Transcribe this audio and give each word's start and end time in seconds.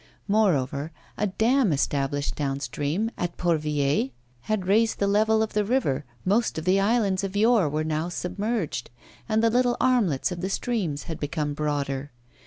Moreover, 0.27 0.91
a 1.15 1.27
dam 1.27 1.71
established 1.71 2.33
down 2.33 2.59
stream 2.59 3.11
at 3.19 3.37
Port 3.37 3.61
Villez 3.61 4.09
had 4.49 4.65
raised 4.65 4.97
the 4.97 5.05
level 5.05 5.43
of 5.43 5.53
the 5.53 5.63
river, 5.63 6.05
most 6.25 6.57
of 6.57 6.65
the 6.65 6.79
islands 6.79 7.23
of 7.23 7.35
yore 7.37 7.69
were 7.69 7.83
now 7.83 8.09
submerged, 8.09 8.89
and 9.29 9.43
the 9.43 9.51
little 9.51 9.77
armlets 9.79 10.31
of 10.31 10.41
the 10.41 10.49
stream 10.49 10.97
had 11.05 11.19
become 11.19 11.53
broader. 11.53 12.09